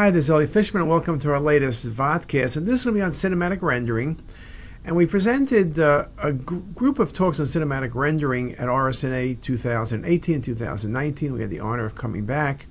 Hi, 0.00 0.10
this 0.10 0.24
is 0.24 0.30
Elliot 0.30 0.48
Fishman, 0.48 0.86
welcome 0.86 1.18
to 1.18 1.30
our 1.30 1.38
latest 1.38 1.86
vodcast. 1.86 2.56
And 2.56 2.66
this 2.66 2.86
will 2.86 2.94
be 2.94 3.02
on 3.02 3.10
cinematic 3.10 3.60
rendering. 3.60 4.18
And 4.82 4.96
we 4.96 5.04
presented 5.04 5.78
uh, 5.78 6.06
a 6.16 6.32
gr- 6.32 6.56
group 6.74 6.98
of 6.98 7.12
talks 7.12 7.38
on 7.38 7.44
cinematic 7.44 7.94
rendering 7.94 8.54
at 8.54 8.66
RSNA 8.66 9.42
2018 9.42 10.34
and 10.36 10.42
2019. 10.42 11.34
We 11.34 11.42
had 11.42 11.50
the 11.50 11.60
honor 11.60 11.84
of 11.84 11.96
coming 11.96 12.24
back. 12.24 12.64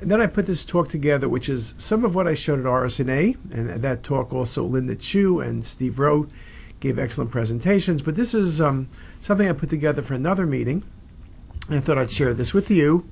And 0.00 0.10
then 0.10 0.20
I 0.20 0.26
put 0.26 0.46
this 0.46 0.64
talk 0.64 0.88
together, 0.88 1.28
which 1.28 1.48
is 1.48 1.74
some 1.78 2.04
of 2.04 2.16
what 2.16 2.26
I 2.26 2.34
showed 2.34 2.58
at 2.58 2.66
RSNA. 2.66 3.36
And 3.52 3.70
at 3.70 3.82
that 3.82 4.02
talk, 4.02 4.32
also 4.32 4.64
Linda 4.64 4.96
Chu 4.96 5.38
and 5.38 5.64
Steve 5.64 6.00
Rowe 6.00 6.26
gave 6.80 6.98
excellent 6.98 7.30
presentations. 7.30 8.02
But 8.02 8.16
this 8.16 8.34
is 8.34 8.60
um, 8.60 8.88
something 9.20 9.48
I 9.48 9.52
put 9.52 9.70
together 9.70 10.02
for 10.02 10.14
another 10.14 10.44
meeting. 10.44 10.82
And 11.68 11.76
I 11.76 11.80
thought 11.80 11.98
I'd 11.98 12.10
share 12.10 12.34
this 12.34 12.52
with 12.52 12.68
you. 12.68 13.08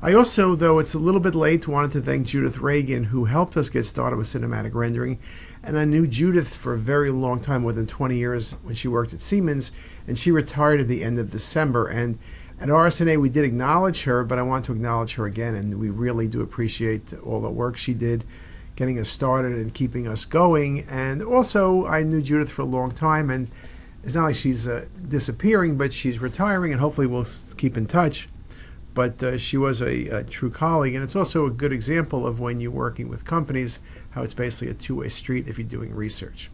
I 0.00 0.12
also, 0.12 0.54
though 0.54 0.78
it's 0.78 0.94
a 0.94 0.98
little 0.98 1.20
bit 1.20 1.34
late, 1.34 1.66
wanted 1.66 1.90
to 1.90 2.00
thank 2.00 2.24
Judith 2.24 2.58
Reagan, 2.58 3.02
who 3.02 3.24
helped 3.24 3.56
us 3.56 3.68
get 3.68 3.84
started 3.84 4.16
with 4.16 4.28
cinematic 4.28 4.72
rendering. 4.72 5.18
And 5.64 5.76
I 5.76 5.84
knew 5.84 6.06
Judith 6.06 6.54
for 6.54 6.74
a 6.74 6.78
very 6.78 7.10
long 7.10 7.40
time, 7.40 7.62
more 7.62 7.72
than 7.72 7.88
20 7.88 8.16
years, 8.16 8.52
when 8.62 8.76
she 8.76 8.86
worked 8.86 9.12
at 9.12 9.20
Siemens, 9.20 9.72
and 10.06 10.16
she 10.16 10.30
retired 10.30 10.80
at 10.80 10.86
the 10.86 11.02
end 11.02 11.18
of 11.18 11.32
December. 11.32 11.88
And 11.88 12.16
at 12.60 12.68
RSNA, 12.68 13.20
we 13.20 13.28
did 13.28 13.44
acknowledge 13.44 14.04
her, 14.04 14.22
but 14.22 14.38
I 14.38 14.42
want 14.42 14.64
to 14.66 14.72
acknowledge 14.72 15.14
her 15.14 15.26
again, 15.26 15.56
and 15.56 15.80
we 15.80 15.90
really 15.90 16.28
do 16.28 16.42
appreciate 16.42 17.02
all 17.24 17.40
the 17.40 17.50
work 17.50 17.76
she 17.76 17.92
did 17.92 18.22
getting 18.76 19.00
us 19.00 19.08
started 19.08 19.58
and 19.58 19.74
keeping 19.74 20.06
us 20.06 20.24
going. 20.24 20.86
And 20.88 21.24
also, 21.24 21.86
I 21.86 22.04
knew 22.04 22.22
Judith 22.22 22.50
for 22.50 22.62
a 22.62 22.66
long 22.66 22.92
time, 22.92 23.30
and 23.30 23.50
it's 24.04 24.14
not 24.14 24.26
like 24.26 24.36
she's 24.36 24.68
uh, 24.68 24.86
disappearing, 25.08 25.76
but 25.76 25.92
she's 25.92 26.20
retiring, 26.20 26.70
and 26.70 26.80
hopefully 26.80 27.08
we'll 27.08 27.26
keep 27.56 27.76
in 27.76 27.86
touch 27.86 28.28
but 28.98 29.22
uh, 29.22 29.38
she 29.38 29.56
was 29.56 29.80
a, 29.80 30.08
a, 30.08 30.24
true 30.24 30.50
colleague. 30.50 30.92
And 30.92 31.04
it's 31.04 31.14
also 31.14 31.46
a 31.46 31.50
good 31.50 31.72
example 31.72 32.26
of 32.26 32.40
when 32.40 32.58
you're 32.58 32.72
working 32.72 33.08
with 33.08 33.24
companies, 33.24 33.78
how 34.10 34.24
it's 34.24 34.34
basically 34.34 34.72
a 34.72 34.74
two 34.74 34.96
way 34.96 35.08
street 35.08 35.46
if 35.46 35.56
you're 35.56 35.68
doing 35.68 35.94
research. 35.94 36.50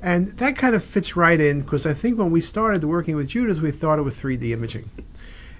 And 0.00 0.28
that 0.38 0.56
kind 0.56 0.74
of 0.74 0.82
fits 0.82 1.14
right 1.14 1.38
in 1.38 1.60
because 1.60 1.84
I 1.84 1.92
think 1.92 2.16
when 2.16 2.30
we 2.30 2.40
started 2.40 2.84
working 2.84 3.16
with 3.16 3.28
Judith, 3.28 3.60
we 3.60 3.70
thought 3.70 3.98
it 3.98 4.02
was 4.02 4.14
3D 4.14 4.48
imaging. 4.50 4.88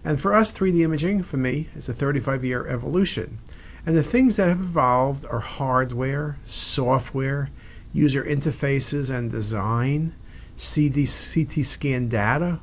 And 0.03 0.19
for 0.19 0.33
us, 0.33 0.51
3D 0.51 0.81
imaging, 0.81 1.25
for 1.25 1.37
me, 1.37 1.69
is 1.77 1.91
a 1.91 1.93
35 1.93 2.43
year 2.43 2.67
evolution. 2.67 3.39
And 3.85 3.95
the 3.95 4.03
things 4.03 4.37
that 4.37 4.49
have 4.49 4.61
evolved 4.61 5.27
are 5.27 5.41
hardware, 5.41 6.39
software, 6.47 7.51
user 7.93 8.25
interfaces 8.25 9.15
and 9.15 9.31
design, 9.31 10.15
CD, 10.57 11.05
CT 11.05 11.67
scan 11.67 12.09
data, 12.09 12.61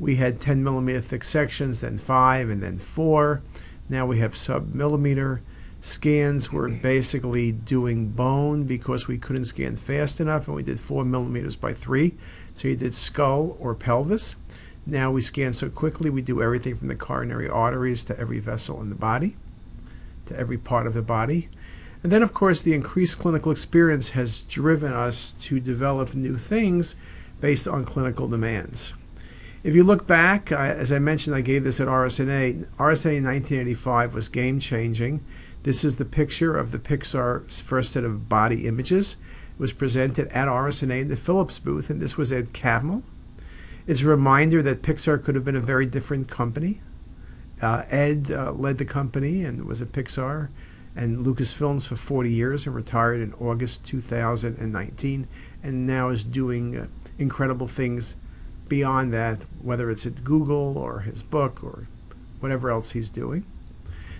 we 0.00 0.16
had 0.16 0.40
10 0.40 0.62
millimeter 0.62 1.00
thick 1.00 1.24
sections, 1.24 1.80
then 1.80 1.98
5, 1.98 2.48
and 2.50 2.62
then 2.62 2.78
4. 2.78 3.42
Now 3.88 4.06
we 4.06 4.18
have 4.18 4.36
sub 4.36 4.74
millimeter 4.74 5.40
scans. 5.80 6.52
We're 6.52 6.68
basically 6.68 7.52
doing 7.52 8.10
bone 8.10 8.64
because 8.64 9.08
we 9.08 9.18
couldn't 9.18 9.46
scan 9.46 9.76
fast 9.76 10.20
enough, 10.20 10.46
and 10.46 10.56
we 10.56 10.62
did 10.62 10.78
4 10.78 11.04
millimeters 11.04 11.56
by 11.56 11.74
3. 11.74 12.14
So 12.54 12.68
you 12.68 12.76
did 12.76 12.94
skull 12.94 13.56
or 13.60 13.74
pelvis. 13.74 14.36
Now 14.86 15.10
we 15.10 15.20
scan 15.20 15.52
so 15.52 15.68
quickly, 15.68 16.10
we 16.10 16.22
do 16.22 16.42
everything 16.42 16.74
from 16.74 16.88
the 16.88 16.94
coronary 16.94 17.48
arteries 17.48 18.04
to 18.04 18.18
every 18.18 18.40
vessel 18.40 18.80
in 18.80 18.88
the 18.88 18.96
body, 18.96 19.36
to 20.26 20.36
every 20.36 20.58
part 20.58 20.86
of 20.86 20.94
the 20.94 21.02
body. 21.02 21.48
And 22.02 22.12
then, 22.12 22.22
of 22.22 22.32
course, 22.32 22.62
the 22.62 22.74
increased 22.74 23.18
clinical 23.18 23.50
experience 23.50 24.10
has 24.10 24.42
driven 24.42 24.92
us 24.92 25.32
to 25.40 25.58
develop 25.60 26.14
new 26.14 26.38
things 26.38 26.94
based 27.40 27.66
on 27.66 27.84
clinical 27.84 28.28
demands. 28.28 28.94
If 29.64 29.74
you 29.74 29.82
look 29.82 30.06
back, 30.06 30.52
I, 30.52 30.68
as 30.68 30.92
I 30.92 31.00
mentioned, 31.00 31.34
I 31.34 31.40
gave 31.40 31.64
this 31.64 31.80
at 31.80 31.88
RSNA. 31.88 32.68
RSNA 32.78 33.16
in 33.16 33.24
1985 33.24 34.14
was 34.14 34.28
game 34.28 34.60
changing. 34.60 35.24
This 35.64 35.84
is 35.84 35.96
the 35.96 36.04
picture 36.04 36.56
of 36.56 36.70
the 36.70 36.78
Pixar 36.78 37.50
first 37.60 37.90
set 37.90 38.04
of 38.04 38.28
body 38.28 38.68
images. 38.68 39.16
It 39.54 39.60
was 39.60 39.72
presented 39.72 40.28
at 40.28 40.46
RSNA 40.46 41.02
in 41.02 41.08
the 41.08 41.16
Philips 41.16 41.58
booth, 41.58 41.90
and 41.90 42.00
this 42.00 42.16
was 42.16 42.32
Ed 42.32 42.52
Catmull. 42.52 43.02
It's 43.88 44.02
a 44.02 44.06
reminder 44.06 44.62
that 44.62 44.82
Pixar 44.82 45.24
could 45.24 45.34
have 45.34 45.44
been 45.44 45.56
a 45.56 45.60
very 45.60 45.86
different 45.86 46.28
company. 46.28 46.80
Uh, 47.60 47.82
Ed 47.90 48.30
uh, 48.30 48.52
led 48.52 48.78
the 48.78 48.84
company 48.84 49.42
and 49.44 49.64
was 49.64 49.82
at 49.82 49.90
Pixar 49.90 50.50
and 50.94 51.26
Lucasfilms 51.26 51.82
for 51.82 51.96
40 51.96 52.30
years 52.30 52.66
and 52.66 52.76
retired 52.76 53.20
in 53.20 53.34
August 53.34 53.84
2019, 53.86 55.26
and 55.64 55.86
now 55.86 56.10
is 56.10 56.22
doing 56.22 56.76
uh, 56.76 56.86
incredible 57.18 57.66
things 57.66 58.14
beyond 58.68 59.12
that, 59.14 59.44
whether 59.62 59.90
it's 59.90 60.06
at 60.06 60.24
Google 60.24 60.76
or 60.76 61.00
his 61.00 61.22
book 61.22 61.62
or 61.62 61.86
whatever 62.40 62.70
else 62.70 62.92
he's 62.92 63.10
doing. 63.10 63.44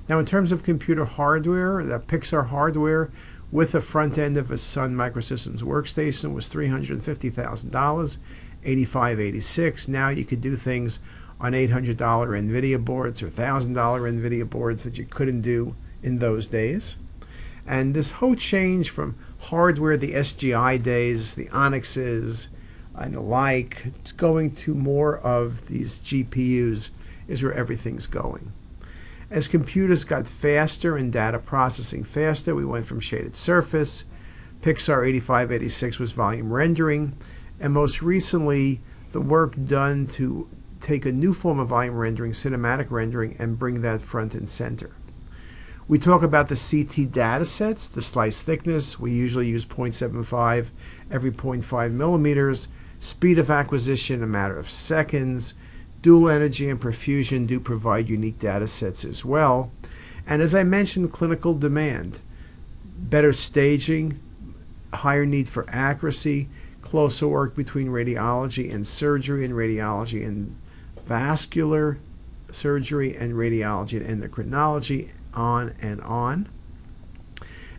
Now, 0.08 0.18
in 0.18 0.26
terms 0.26 0.52
of 0.52 0.62
computer 0.62 1.04
hardware, 1.04 1.84
the 1.84 2.00
Pixar 2.00 2.48
hardware 2.48 3.10
with 3.52 3.72
the 3.72 3.80
front 3.80 4.18
end 4.18 4.36
of 4.36 4.50
a 4.50 4.58
Sun 4.58 4.94
Microsystems 4.94 5.62
workstation 5.62 6.34
was 6.34 6.48
$350,000, 6.48 8.18
8586. 8.64 9.88
Now 9.88 10.08
you 10.08 10.24
could 10.24 10.40
do 10.40 10.56
things 10.56 11.00
on 11.40 11.52
$800 11.52 11.96
NVIDIA 11.96 12.84
boards 12.84 13.22
or 13.22 13.28
$1,000 13.28 13.74
NVIDIA 13.74 14.48
boards 14.48 14.84
that 14.84 14.98
you 14.98 15.04
couldn't 15.04 15.42
do 15.42 15.74
in 16.02 16.18
those 16.18 16.46
days. 16.46 16.96
And 17.66 17.94
this 17.94 18.10
whole 18.12 18.34
change 18.34 18.90
from 18.90 19.16
hardware, 19.38 19.96
the 19.96 20.14
SGI 20.14 20.82
days, 20.82 21.34
the 21.34 21.48
Onyxes, 21.50 22.48
and 23.00 23.14
the 23.14 23.20
like, 23.20 23.82
it's 23.84 24.12
going 24.12 24.52
to 24.52 24.74
more 24.74 25.18
of 25.18 25.66
these 25.68 26.00
GPUs 26.00 26.90
is 27.26 27.42
where 27.42 27.52
everything's 27.52 28.06
going. 28.06 28.52
As 29.30 29.46
computers 29.46 30.04
got 30.04 30.26
faster 30.26 30.96
and 30.96 31.12
data 31.12 31.38
processing 31.38 32.02
faster, 32.02 32.54
we 32.54 32.64
went 32.64 32.86
from 32.86 33.00
shaded 33.00 33.36
surface. 33.36 34.04
Pixar 34.62 35.06
8586 35.06 35.98
was 35.98 36.12
volume 36.12 36.52
rendering, 36.52 37.12
and 37.60 37.72
most 37.72 38.02
recently, 38.02 38.80
the 39.12 39.20
work 39.20 39.54
done 39.66 40.06
to 40.06 40.48
take 40.80 41.04
a 41.04 41.12
new 41.12 41.34
form 41.34 41.58
of 41.58 41.68
volume 41.68 41.96
rendering, 41.96 42.32
cinematic 42.32 42.90
rendering, 42.90 43.36
and 43.38 43.58
bring 43.58 43.82
that 43.82 44.00
front 44.00 44.34
and 44.34 44.48
center. 44.48 44.90
We 45.88 45.98
talk 45.98 46.22
about 46.22 46.48
the 46.48 46.56
CT 46.56 47.12
data 47.12 47.44
sets, 47.44 47.88
the 47.88 48.02
slice 48.02 48.42
thickness. 48.42 49.00
We 49.00 49.12
usually 49.12 49.48
use 49.48 49.64
0.75 49.64 50.68
every 51.10 51.30
0.5 51.30 51.92
millimeters 51.92 52.68
Speed 53.00 53.38
of 53.38 53.50
acquisition, 53.50 54.22
a 54.22 54.26
matter 54.26 54.58
of 54.58 54.70
seconds. 54.70 55.54
Dual 56.02 56.30
energy 56.30 56.68
and 56.68 56.80
perfusion 56.80 57.46
do 57.46 57.60
provide 57.60 58.08
unique 58.08 58.38
data 58.38 58.68
sets 58.68 59.04
as 59.04 59.24
well. 59.24 59.70
And 60.26 60.42
as 60.42 60.54
I 60.54 60.62
mentioned, 60.62 61.12
clinical 61.12 61.54
demand, 61.54 62.20
better 62.98 63.32
staging, 63.32 64.20
higher 64.92 65.26
need 65.26 65.48
for 65.48 65.64
accuracy, 65.68 66.48
closer 66.82 67.28
work 67.28 67.54
between 67.54 67.88
radiology 67.88 68.72
and 68.72 68.86
surgery, 68.86 69.44
and 69.44 69.54
radiology 69.54 70.26
and 70.26 70.56
vascular 71.04 71.98
surgery, 72.52 73.16
and 73.16 73.34
radiology 73.34 74.04
and 74.04 74.22
endocrinology, 74.22 75.12
on 75.34 75.74
and 75.80 76.00
on. 76.02 76.48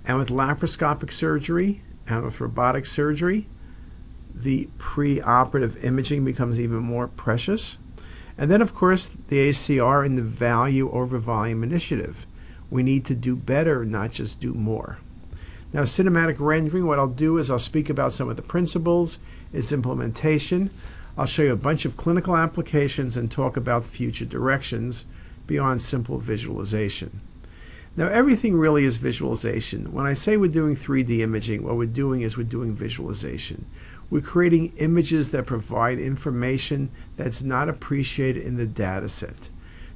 And 0.06 0.18
with 0.18 0.30
laparoscopic 0.30 1.12
surgery 1.12 1.82
and 2.08 2.24
with 2.24 2.42
robotic 2.42 2.86
surgery, 2.86 3.48
the 4.42 4.70
preoperative 4.78 5.84
imaging 5.84 6.24
becomes 6.24 6.60
even 6.60 6.80
more 6.80 7.08
precious. 7.08 7.78
And 8.38 8.50
then, 8.50 8.62
of 8.62 8.74
course, 8.74 9.10
the 9.28 9.50
ACR 9.50 10.06
and 10.06 10.18
the 10.18 10.24
value 10.24 10.90
over 10.92 11.18
volume 11.18 11.64
initiative. 11.64 12.26
We 12.72 12.84
need 12.84 13.06
to 13.06 13.16
do 13.16 13.36
better, 13.36 13.84
not 13.84 14.12
just 14.12 14.40
do 14.40 14.54
more. 14.54 15.00
Now, 15.74 15.82
cinematic 15.82 16.38
rendering, 16.40 16.86
what 16.86 17.00
I'll 17.00 17.08
do 17.08 17.38
is 17.38 17.50
I'll 17.50 17.60
speak 17.60 17.90
about 17.90 18.14
some 18.14 18.30
of 18.30 18.38
the 18.38 18.42
principles, 18.42 19.20
its 19.52 19.72
implementation. 19.72 20.70
I'll 21.18 21.26
show 21.26 21.44
you 21.44 21.54
a 21.54 21.58
bunch 21.58 21.86
of 21.86 21.98
clinical 21.98 22.38
applications 22.38 23.18
and 23.18 23.30
talk 23.30 23.58
about 23.58 23.86
future 23.86 24.26
directions 24.26 25.06
beyond 25.46 25.82
simple 25.82 26.18
visualization. 26.18 27.22
Now, 28.00 28.08
everything 28.08 28.56
really 28.56 28.86
is 28.86 28.96
visualization. 28.96 29.92
When 29.92 30.06
I 30.06 30.14
say 30.14 30.38
we're 30.38 30.48
doing 30.48 30.78
3D 30.78 31.20
imaging, 31.20 31.64
what 31.64 31.76
we're 31.76 31.86
doing 31.86 32.22
is 32.22 32.38
we're 32.38 32.44
doing 32.44 32.74
visualization. 32.74 33.66
We're 34.10 34.22
creating 34.22 34.72
images 34.78 35.32
that 35.32 35.46
provide 35.46 36.00
information 36.00 36.92
that's 37.18 37.44
not 37.44 37.68
appreciated 37.68 38.44
in 38.44 38.56
the 38.56 38.66
data 38.66 39.10
set. 39.10 39.50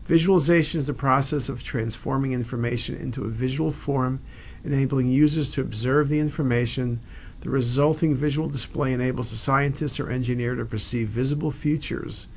Visualization 0.03 0.81
is 0.81 0.88
the 0.88 0.94
process 0.94 1.47
of 1.47 1.63
transforming 1.63 2.33
information 2.33 2.97
into 2.97 3.23
a 3.23 3.29
visual 3.29 3.71
form, 3.71 4.19
enabling 4.65 5.07
users 5.07 5.50
to 5.51 5.61
observe 5.61 6.09
the 6.09 6.19
information. 6.19 7.00
The 7.39 7.51
resulting 7.51 8.15
visual 8.15 8.50
display 8.50 8.91
enables 8.91 9.31
a 9.31 9.38
scientist 9.38 9.97
or 10.01 10.09
engineer 10.09 10.55
to 10.55 10.65
perceive 10.65 11.07
visible 11.07 11.51
features, 11.51 12.27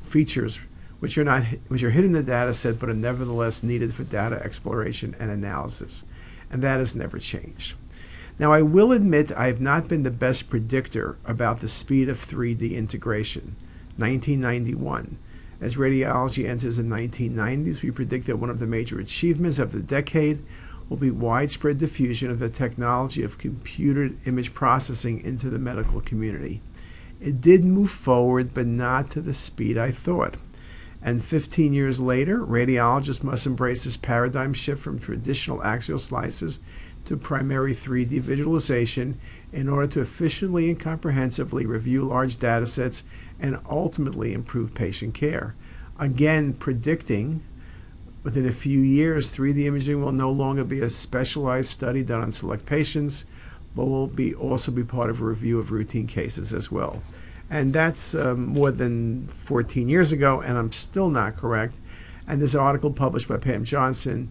features 0.00 0.60
which 1.00 1.16
are 1.16 1.24
not 1.24 1.44
which 1.68 1.82
are 1.82 1.90
hidden 1.90 2.10
in 2.10 2.12
the 2.12 2.22
data 2.22 2.52
set 2.52 2.78
but 2.78 2.88
are 2.88 2.94
nevertheless 2.94 3.62
needed 3.62 3.94
for 3.94 4.04
data 4.04 4.42
exploration 4.42 5.14
and 5.18 5.30
analysis. 5.30 6.04
And 6.50 6.62
that 6.62 6.78
has 6.78 6.96
never 6.96 7.18
changed. 7.18 7.74
Now, 8.38 8.52
I 8.52 8.62
will 8.62 8.92
admit 8.92 9.32
I 9.32 9.48
have 9.48 9.60
not 9.60 9.88
been 9.88 10.04
the 10.04 10.10
best 10.12 10.48
predictor 10.48 11.18
about 11.24 11.60
the 11.60 11.68
speed 11.68 12.08
of 12.08 12.18
3D 12.18 12.72
integration. 12.72 13.56
1991. 13.96 15.18
As 15.60 15.74
radiology 15.74 16.48
enters 16.48 16.76
the 16.76 16.84
1990s, 16.84 17.82
we 17.82 17.90
predict 17.90 18.26
that 18.26 18.38
one 18.38 18.48
of 18.48 18.60
the 18.60 18.66
major 18.66 19.00
achievements 19.00 19.58
of 19.58 19.72
the 19.72 19.80
decade 19.80 20.40
will 20.88 20.96
be 20.96 21.10
widespread 21.10 21.78
diffusion 21.78 22.30
of 22.30 22.38
the 22.38 22.48
technology 22.48 23.24
of 23.24 23.38
computer 23.38 24.10
image 24.24 24.54
processing 24.54 25.20
into 25.24 25.50
the 25.50 25.58
medical 25.58 26.00
community. 26.00 26.60
It 27.20 27.40
did 27.40 27.64
move 27.64 27.90
forward, 27.90 28.54
but 28.54 28.68
not 28.68 29.10
to 29.10 29.20
the 29.20 29.34
speed 29.34 29.76
I 29.76 29.90
thought. 29.90 30.36
And 31.02 31.24
15 31.24 31.72
years 31.72 32.00
later, 32.00 32.38
radiologists 32.38 33.22
must 33.22 33.46
embrace 33.46 33.84
this 33.84 33.96
paradigm 33.96 34.52
shift 34.52 34.82
from 34.82 34.98
traditional 34.98 35.62
axial 35.62 35.98
slices 35.98 36.58
to 37.04 37.16
primary 37.16 37.74
3D 37.74 38.20
visualization 38.20 39.18
in 39.52 39.68
order 39.68 39.86
to 39.86 40.00
efficiently 40.00 40.68
and 40.68 40.78
comprehensively 40.78 41.64
review 41.64 42.04
large 42.04 42.38
data 42.38 42.66
sets 42.66 43.04
and 43.40 43.58
ultimately 43.70 44.34
improve 44.34 44.74
patient 44.74 45.14
care. 45.14 45.54
Again, 45.98 46.52
predicting 46.52 47.42
within 48.22 48.46
a 48.46 48.52
few 48.52 48.80
years, 48.80 49.30
3D 49.30 49.64
imaging 49.64 50.02
will 50.02 50.12
no 50.12 50.30
longer 50.30 50.64
be 50.64 50.80
a 50.80 50.90
specialized 50.90 51.70
study 51.70 52.02
done 52.02 52.20
on 52.20 52.32
select 52.32 52.66
patients, 52.66 53.24
but 53.74 53.86
will 53.86 54.06
be 54.06 54.34
also 54.34 54.70
be 54.70 54.84
part 54.84 55.08
of 55.08 55.22
a 55.22 55.24
review 55.24 55.58
of 55.58 55.70
routine 55.70 56.06
cases 56.06 56.52
as 56.52 56.70
well. 56.70 57.00
And 57.50 57.72
that's 57.72 58.14
um, 58.14 58.46
more 58.46 58.70
than 58.70 59.28
14 59.28 59.88
years 59.88 60.12
ago, 60.12 60.40
and 60.40 60.58
I'm 60.58 60.72
still 60.72 61.08
not 61.08 61.36
correct. 61.36 61.74
And 62.26 62.42
this 62.42 62.54
article 62.54 62.92
published 62.92 63.28
by 63.28 63.38
Pam 63.38 63.64
Johnson 63.64 64.30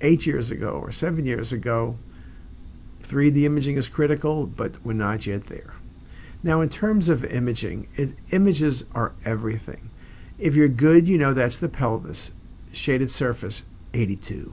eight 0.00 0.26
years 0.26 0.50
ago 0.50 0.70
or 0.70 0.92
seven 0.92 1.24
years 1.26 1.52
ago 1.52 1.96
3D 3.06 3.44
imaging 3.44 3.76
is 3.76 3.88
critical, 3.88 4.46
but 4.46 4.84
we're 4.84 4.92
not 4.92 5.26
yet 5.26 5.46
there. 5.46 5.74
Now, 6.42 6.60
in 6.60 6.68
terms 6.68 7.08
of 7.08 7.24
imaging, 7.24 7.88
it, 7.96 8.14
images 8.30 8.84
are 8.94 9.12
everything. 9.24 9.90
If 10.38 10.54
you're 10.54 10.68
good, 10.68 11.08
you 11.08 11.16
know 11.16 11.32
that's 11.32 11.58
the 11.58 11.68
pelvis, 11.68 12.32
shaded 12.72 13.10
surface, 13.10 13.64
82. 13.94 14.52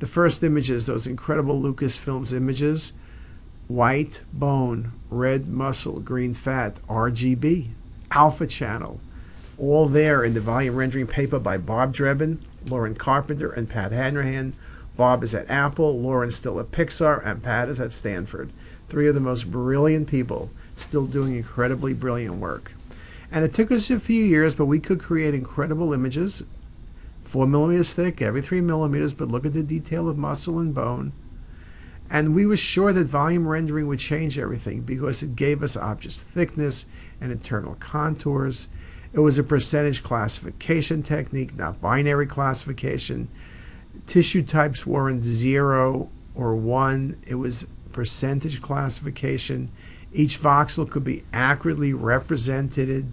The 0.00 0.06
first 0.06 0.42
images, 0.42 0.86
those 0.86 1.06
incredible 1.06 1.60
Lucasfilms 1.60 2.32
images, 2.32 2.92
white 3.68 4.22
bone, 4.32 4.92
red 5.10 5.46
muscle, 5.46 6.00
green 6.00 6.32
fat, 6.32 6.74
RGB, 6.88 7.68
alpha 8.10 8.46
channel, 8.46 8.98
all 9.58 9.86
there 9.86 10.24
in 10.24 10.32
the 10.34 10.40
volume 10.40 10.74
rendering 10.74 11.06
paper 11.06 11.38
by 11.38 11.58
Bob 11.58 11.94
Drebin, 11.94 12.38
Loren 12.68 12.94
Carpenter, 12.94 13.50
and 13.50 13.68
Pat 13.68 13.92
Hanrahan. 13.92 14.54
Bob 14.96 15.22
is 15.22 15.34
at 15.34 15.48
Apple, 15.50 16.00
Loren's 16.00 16.34
still 16.34 16.58
at 16.58 16.72
Pixar, 16.72 17.24
and 17.24 17.42
Pat 17.42 17.68
is 17.68 17.78
at 17.78 17.92
Stanford. 17.92 18.50
Three 18.88 19.06
of 19.06 19.14
the 19.14 19.20
most 19.20 19.50
brilliant 19.50 20.08
people 20.08 20.50
still 20.74 21.06
doing 21.06 21.36
incredibly 21.36 21.92
brilliant 21.92 22.36
work. 22.36 22.72
And 23.30 23.44
it 23.44 23.52
took 23.52 23.70
us 23.70 23.90
a 23.90 24.00
few 24.00 24.24
years, 24.24 24.54
but 24.54 24.64
we 24.64 24.80
could 24.80 25.00
create 25.00 25.34
incredible 25.34 25.92
images, 25.92 26.42
four 27.22 27.46
millimeters 27.46 27.92
thick, 27.92 28.22
every 28.22 28.40
three 28.40 28.62
millimeters, 28.62 29.12
but 29.12 29.28
look 29.28 29.44
at 29.44 29.52
the 29.52 29.62
detail 29.62 30.08
of 30.08 30.16
muscle 30.16 30.58
and 30.58 30.74
bone. 30.74 31.12
And 32.10 32.34
we 32.34 32.46
were 32.46 32.56
sure 32.56 32.92
that 32.92 33.06
volume 33.06 33.46
rendering 33.46 33.86
would 33.86 33.98
change 33.98 34.38
everything 34.38 34.80
because 34.82 35.22
it 35.22 35.36
gave 35.36 35.62
us 35.62 35.76
object 35.76 36.16
thickness 36.16 36.86
and 37.20 37.30
internal 37.30 37.74
contours. 37.74 38.68
It 39.12 39.20
was 39.20 39.38
a 39.38 39.42
percentage 39.42 40.02
classification 40.02 41.02
technique, 41.02 41.56
not 41.56 41.80
binary 41.80 42.26
classification. 42.26 43.28
Tissue 44.06 44.42
types 44.42 44.86
weren't 44.86 45.22
zero 45.22 46.08
or 46.34 46.54
one, 46.54 47.16
it 47.26 47.34
was 47.34 47.66
percentage 47.92 48.62
classification. 48.62 49.70
Each 50.12 50.40
voxel 50.40 50.88
could 50.88 51.04
be 51.04 51.24
accurately 51.32 51.92
represented. 51.92 53.12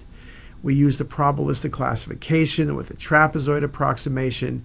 We 0.64 0.76
used 0.76 1.02
a 1.02 1.06
probabilistic 1.06 1.72
classification 1.72 2.76
with 2.76 2.92
a 2.92 2.94
trapezoid 2.94 3.64
approximation. 3.64 4.64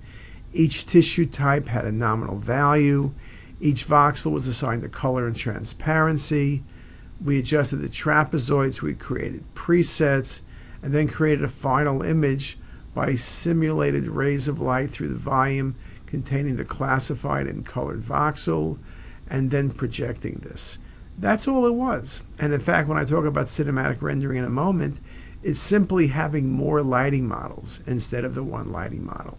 Each 0.53 0.87
tissue 0.87 1.27
type 1.27 1.69
had 1.69 1.85
a 1.85 1.93
nominal 1.93 2.37
value. 2.37 3.13
Each 3.61 3.87
voxel 3.87 4.33
was 4.33 4.49
assigned 4.49 4.85
a 4.85 4.89
color 4.89 5.27
and 5.27 5.37
transparency. 5.37 6.63
We 7.23 7.39
adjusted 7.39 7.77
the 7.77 7.89
trapezoids. 7.89 8.81
We 8.81 8.95
created 8.95 9.55
presets 9.55 10.41
and 10.83 10.95
then 10.95 11.09
created 11.09 11.45
a 11.45 11.49
final 11.49 12.03
image 12.03 12.59
by 12.95 13.15
simulated 13.15 14.09
rays 14.09 14.49
of 14.49 14.61
light 14.61 14.91
through 14.91 15.09
the 15.09 15.15
volume 15.15 15.75
containing 16.07 16.57
the 16.57 16.65
classified 16.65 17.47
and 17.47 17.65
colored 17.65 18.03
voxel 18.03 18.79
and 19.29 19.51
then 19.51 19.71
projecting 19.71 20.41
this. 20.43 20.79
That's 21.19 21.47
all 21.47 21.67
it 21.67 21.75
was. 21.75 22.25
And 22.39 22.53
in 22.53 22.61
fact, 22.61 22.89
when 22.89 22.99
I 22.99 23.05
talk 23.05 23.27
about 23.27 23.47
cinematic 23.47 24.01
rendering 24.01 24.39
in 24.39 24.45
a 24.45 24.51
moment, 24.51 24.99
it's 25.43 25.61
simply 25.61 26.09
having 26.09 26.51
more 26.51 26.83
lighting 26.83 27.29
models 27.29 27.81
instead 27.87 28.25
of 28.25 28.35
the 28.35 28.43
one 28.43 28.73
lighting 28.73 29.05
model. 29.05 29.39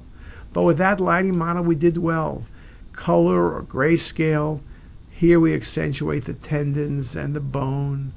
But 0.54 0.64
with 0.64 0.78
that 0.78 1.00
lighting 1.00 1.38
model, 1.38 1.64
we 1.64 1.76
did 1.76 1.98
well. 1.98 2.44
Color 2.94 3.56
or 3.56 3.64
grayscale. 3.64 4.62
Here 5.10 5.40
we 5.40 5.54
accentuate 5.54 6.26
the 6.26 6.34
tendons 6.34 7.16
and 7.16 7.36
the 7.36 7.40
bone. 7.40 8.14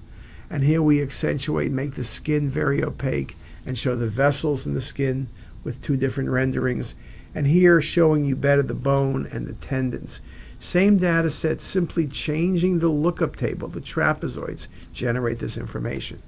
And 0.50 0.64
here 0.64 0.82
we 0.82 1.02
accentuate, 1.02 1.72
make 1.72 1.94
the 1.94 2.04
skin 2.04 2.48
very 2.48 2.82
opaque, 2.82 3.36
and 3.66 3.78
show 3.78 3.96
the 3.96 4.08
vessels 4.08 4.66
in 4.66 4.74
the 4.74 4.80
skin 4.80 5.28
with 5.62 5.80
two 5.80 5.96
different 5.96 6.30
renderings. 6.30 6.94
And 7.34 7.46
here 7.46 7.80
showing 7.80 8.24
you 8.24 8.36
better 8.36 8.62
the 8.62 8.74
bone 8.74 9.26
and 9.32 9.46
the 9.46 9.54
tendons. 9.54 10.20
Same 10.60 10.98
data 10.98 11.30
set, 11.30 11.60
simply 11.60 12.06
changing 12.06 12.78
the 12.78 12.88
lookup 12.88 13.36
table, 13.36 13.68
the 13.68 13.80
trapezoids, 13.80 14.68
generate 14.92 15.38
this 15.38 15.56
information. 15.56 16.22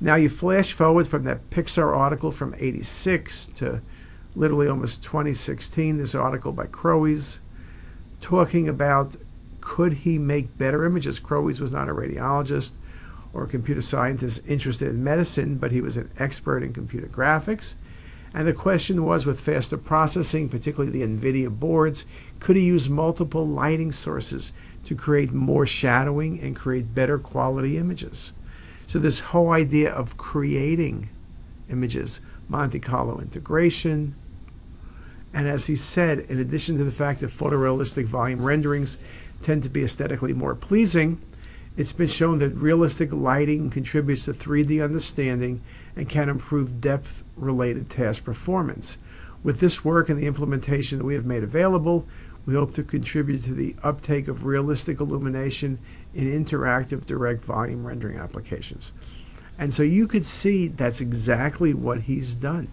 Now 0.00 0.16
you 0.16 0.28
flash 0.28 0.72
forward 0.72 1.06
from 1.06 1.24
that 1.24 1.50
Pixar 1.50 1.96
article 1.96 2.30
from 2.30 2.54
86 2.58 3.46
to 3.56 3.80
literally 4.36 4.68
almost 4.68 5.02
2016, 5.02 5.96
this 5.96 6.14
article 6.14 6.52
by 6.52 6.66
Kroes 6.66 7.38
talking 8.20 8.68
about 8.68 9.16
could 9.60 9.92
he 9.92 10.18
make 10.18 10.56
better 10.56 10.84
images. 10.84 11.20
Kroes 11.20 11.60
was 11.60 11.72
not 11.72 11.88
a 11.88 11.94
radiologist 11.94 12.72
or 13.32 13.44
a 13.44 13.48
computer 13.48 13.82
scientist 13.82 14.40
interested 14.48 14.88
in 14.88 15.04
medicine, 15.04 15.58
but 15.58 15.72
he 15.72 15.80
was 15.80 15.96
an 15.96 16.10
expert 16.18 16.62
in 16.62 16.72
computer 16.72 17.06
graphics. 17.06 17.74
And 18.34 18.46
the 18.46 18.52
question 18.52 19.04
was 19.04 19.26
with 19.26 19.40
faster 19.40 19.76
processing, 19.76 20.48
particularly 20.48 20.92
the 20.92 21.06
NVIDIA 21.06 21.50
boards, 21.50 22.04
could 22.40 22.56
he 22.56 22.64
use 22.64 22.88
multiple 22.88 23.46
lighting 23.46 23.92
sources 23.92 24.52
to 24.84 24.94
create 24.94 25.32
more 25.32 25.66
shadowing 25.66 26.40
and 26.40 26.56
create 26.56 26.94
better 26.94 27.18
quality 27.18 27.78
images? 27.78 28.32
So, 28.86 28.98
this 28.98 29.20
whole 29.20 29.50
idea 29.50 29.92
of 29.92 30.16
creating 30.16 31.10
images, 31.70 32.20
Monte 32.48 32.78
Carlo 32.80 33.20
integration, 33.20 34.14
and 35.32 35.46
as 35.46 35.66
he 35.66 35.76
said, 35.76 36.20
in 36.20 36.38
addition 36.38 36.78
to 36.78 36.84
the 36.84 36.90
fact 36.90 37.20
that 37.20 37.30
photorealistic 37.30 38.06
volume 38.06 38.42
renderings 38.42 38.98
tend 39.42 39.62
to 39.62 39.68
be 39.68 39.84
aesthetically 39.84 40.32
more 40.32 40.54
pleasing, 40.54 41.20
it's 41.76 41.92
been 41.92 42.08
shown 42.08 42.38
that 42.40 42.50
realistic 42.50 43.12
lighting 43.12 43.70
contributes 43.70 44.24
to 44.24 44.32
3D 44.32 44.82
understanding 44.82 45.60
and 45.94 46.08
can 46.08 46.28
improve 46.28 46.80
depth 46.80 47.22
related 47.36 47.88
task 47.88 48.24
performance. 48.24 48.98
With 49.44 49.60
this 49.60 49.84
work 49.84 50.08
and 50.08 50.18
the 50.18 50.26
implementation 50.26 50.98
that 50.98 51.04
we 51.04 51.14
have 51.14 51.26
made 51.26 51.44
available, 51.44 52.06
we 52.46 52.54
hope 52.54 52.74
to 52.74 52.82
contribute 52.82 53.44
to 53.44 53.54
the 53.54 53.76
uptake 53.82 54.26
of 54.26 54.46
realistic 54.46 55.00
illumination 55.00 55.78
in 56.14 56.44
interactive 56.44 57.06
direct 57.06 57.44
volume 57.44 57.86
rendering 57.86 58.18
applications. 58.18 58.92
And 59.58 59.72
so 59.72 59.82
you 59.82 60.06
could 60.06 60.24
see 60.24 60.68
that's 60.68 61.00
exactly 61.00 61.74
what 61.74 62.00
he's 62.00 62.34
done. 62.34 62.68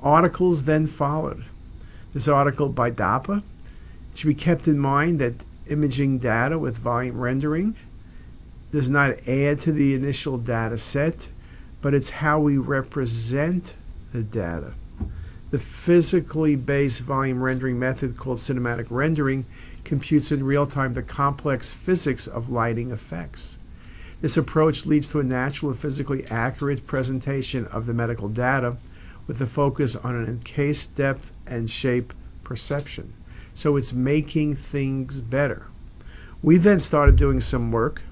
Articles 0.00 0.64
then 0.64 0.86
followed. 0.86 1.44
This 2.14 2.28
article 2.28 2.68
by 2.68 2.90
Dappa. 2.90 3.38
It 4.12 4.18
should 4.18 4.28
be 4.28 4.34
kept 4.34 4.68
in 4.68 4.78
mind 4.78 5.18
that 5.20 5.44
imaging 5.66 6.18
data 6.18 6.58
with 6.58 6.78
volume 6.78 7.20
rendering 7.20 7.74
does 8.72 8.88
not 8.88 9.10
add 9.26 9.60
to 9.60 9.72
the 9.72 9.94
initial 9.94 10.38
data 10.38 10.78
set, 10.78 11.28
but 11.82 11.94
it's 11.94 12.10
how 12.10 12.38
we 12.38 12.58
represent 12.58 13.74
the 14.12 14.22
data. 14.22 14.72
The 15.50 15.58
physically 15.58 16.56
based 16.56 17.00
volume 17.00 17.42
rendering 17.42 17.78
method 17.78 18.16
called 18.16 18.38
cinematic 18.38 18.86
rendering 18.90 19.46
computes 19.84 20.30
in 20.30 20.44
real 20.44 20.66
time 20.66 20.92
the 20.92 21.02
complex 21.02 21.72
physics 21.72 22.26
of 22.26 22.50
lighting 22.50 22.90
effects. 22.90 23.58
This 24.20 24.36
approach 24.36 24.84
leads 24.84 25.08
to 25.10 25.20
a 25.20 25.24
natural 25.24 25.70
and 25.70 25.80
physically 25.80 26.26
accurate 26.26 26.86
presentation 26.86 27.66
of 27.66 27.86
the 27.86 27.94
medical 27.94 28.28
data 28.28 28.76
with 29.28 29.40
a 29.40 29.46
focus 29.46 29.94
on 29.94 30.16
an 30.16 30.26
encased 30.26 30.96
depth 30.96 31.30
and 31.46 31.70
shape 31.70 32.12
perception. 32.42 33.12
So 33.54 33.76
it's 33.76 33.92
making 33.92 34.56
things 34.56 35.20
better. 35.20 35.66
We 36.42 36.56
then 36.56 36.80
started 36.80 37.16
doing 37.16 37.40
some 37.40 37.70
work, 37.70 38.02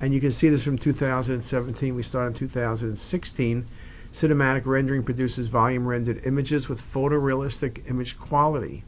and 0.00 0.12
you 0.12 0.20
can 0.20 0.30
see 0.30 0.48
this 0.48 0.62
from 0.62 0.78
2017. 0.78 1.94
We 1.94 2.02
started 2.02 2.28
in 2.28 2.48
2016. 2.48 3.66
Cinematic 4.12 4.66
rendering 4.66 5.02
produces 5.02 5.46
volume 5.46 5.86
rendered 5.86 6.26
images 6.26 6.68
with 6.68 6.82
photorealistic 6.82 7.88
image 7.88 8.18
quality. 8.18 8.84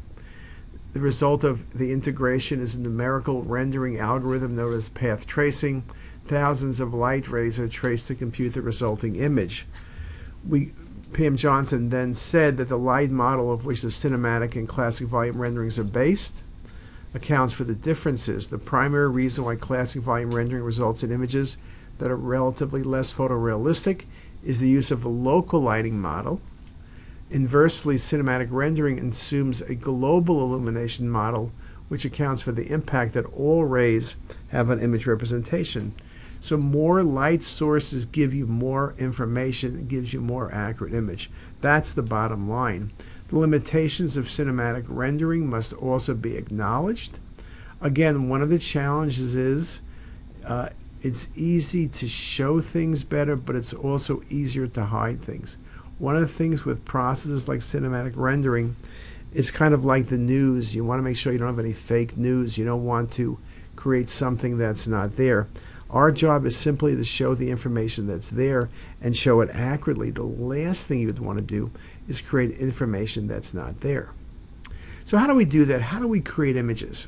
The 0.92 1.00
result 1.00 1.44
of 1.44 1.70
the 1.70 1.92
integration 1.92 2.60
is 2.60 2.74
a 2.74 2.80
numerical 2.80 3.42
rendering 3.42 3.98
algorithm 3.98 4.54
known 4.54 4.74
as 4.74 4.88
path 4.88 5.26
tracing. 5.26 5.82
Thousands 6.26 6.78
of 6.78 6.92
light 6.92 7.28
rays 7.28 7.58
are 7.58 7.68
traced 7.68 8.06
to 8.08 8.14
compute 8.14 8.54
the 8.54 8.62
resulting 8.62 9.16
image. 9.16 9.66
We 10.46 10.72
Pam 11.14 11.36
Johnson 11.36 11.90
then 11.90 12.12
said 12.12 12.56
that 12.56 12.68
the 12.68 12.76
light 12.76 13.10
model 13.10 13.52
of 13.52 13.64
which 13.64 13.82
the 13.82 13.88
cinematic 13.88 14.56
and 14.56 14.68
classic 14.68 15.06
volume 15.06 15.40
renderings 15.40 15.78
are 15.78 15.84
based 15.84 16.42
accounts 17.14 17.52
for 17.52 17.62
the 17.62 17.74
differences. 17.76 18.50
The 18.50 18.58
primary 18.58 19.08
reason 19.08 19.44
why 19.44 19.54
classic 19.54 20.02
volume 20.02 20.32
rendering 20.32 20.64
results 20.64 21.04
in 21.04 21.12
images 21.12 21.56
that 21.98 22.10
are 22.10 22.16
relatively 22.16 22.82
less 22.82 23.14
photorealistic 23.14 24.02
is 24.44 24.58
the 24.58 24.68
use 24.68 24.90
of 24.90 25.04
a 25.04 25.08
local 25.08 25.60
lighting 25.60 26.00
model. 26.00 26.40
Inversely, 27.30 27.94
cinematic 27.94 28.48
rendering 28.50 28.98
assumes 28.98 29.62
a 29.62 29.76
global 29.76 30.42
illumination 30.42 31.08
model 31.08 31.52
which 31.88 32.04
accounts 32.04 32.42
for 32.42 32.50
the 32.50 32.72
impact 32.72 33.14
that 33.14 33.26
all 33.26 33.64
rays 33.64 34.16
have 34.48 34.68
on 34.68 34.80
image 34.80 35.06
representation. 35.06 35.94
So 36.44 36.58
more 36.58 37.02
light 37.02 37.40
sources 37.40 38.04
give 38.04 38.34
you 38.34 38.46
more 38.46 38.94
information, 38.98 39.86
gives 39.86 40.12
you 40.12 40.20
more 40.20 40.52
accurate 40.52 40.92
image. 40.92 41.30
That's 41.62 41.94
the 41.94 42.02
bottom 42.02 42.50
line. 42.50 42.92
The 43.28 43.38
limitations 43.38 44.18
of 44.18 44.26
cinematic 44.26 44.84
rendering 44.86 45.48
must 45.48 45.72
also 45.72 46.12
be 46.12 46.36
acknowledged. 46.36 47.18
Again, 47.80 48.28
one 48.28 48.42
of 48.42 48.50
the 48.50 48.58
challenges 48.58 49.36
is 49.36 49.80
uh, 50.44 50.68
it's 51.00 51.28
easy 51.34 51.88
to 51.88 52.06
show 52.06 52.60
things 52.60 53.04
better, 53.04 53.36
but 53.36 53.56
it's 53.56 53.72
also 53.72 54.20
easier 54.28 54.66
to 54.66 54.84
hide 54.84 55.22
things. 55.22 55.56
One 55.98 56.14
of 56.14 56.20
the 56.20 56.28
things 56.28 56.66
with 56.66 56.84
processes 56.84 57.48
like 57.48 57.60
cinematic 57.60 58.12
rendering 58.16 58.76
is 59.32 59.50
kind 59.50 59.72
of 59.72 59.86
like 59.86 60.08
the 60.08 60.18
news. 60.18 60.74
You 60.74 60.84
want 60.84 60.98
to 60.98 61.04
make 61.04 61.16
sure 61.16 61.32
you 61.32 61.38
don't 61.38 61.48
have 61.48 61.58
any 61.58 61.72
fake 61.72 62.18
news. 62.18 62.58
You 62.58 62.66
don't 62.66 62.84
want 62.84 63.12
to 63.12 63.38
create 63.76 64.10
something 64.10 64.58
that's 64.58 64.86
not 64.86 65.16
there. 65.16 65.48
Our 65.94 66.10
job 66.10 66.44
is 66.44 66.56
simply 66.56 66.96
to 66.96 67.04
show 67.04 67.36
the 67.36 67.52
information 67.52 68.08
that's 68.08 68.30
there 68.30 68.68
and 69.00 69.16
show 69.16 69.40
it 69.42 69.50
accurately. 69.52 70.10
The 70.10 70.24
last 70.24 70.88
thing 70.88 70.98
you'd 70.98 71.20
want 71.20 71.38
to 71.38 71.44
do 71.44 71.70
is 72.08 72.20
create 72.20 72.50
information 72.58 73.28
that's 73.28 73.54
not 73.54 73.80
there. 73.80 74.10
So, 75.04 75.16
how 75.18 75.28
do 75.28 75.36
we 75.36 75.44
do 75.44 75.64
that? 75.66 75.82
How 75.82 76.00
do 76.00 76.08
we 76.08 76.20
create 76.20 76.56
images? 76.56 77.06